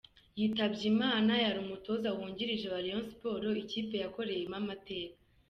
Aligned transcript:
Yitabye 0.39 0.83
Imana 0.93 1.31
yari 1.45 1.57
umutoza 1.65 2.07
wungirije 2.17 2.65
wa 2.73 2.79
Rayon 2.83 3.03
Sports, 3.11 3.57
ikipe 3.63 3.95
yakoreyemo 4.03 4.55
amateka. 4.61 5.17